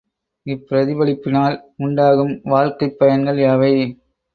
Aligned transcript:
இப்பிரதிபலிப்பினால் 0.45 1.57
உண்டாகும் 1.77 2.41
வாழ்க்கைப் 2.45 2.99
பயன்கள் 2.99 3.37
யாவை? 3.37 3.73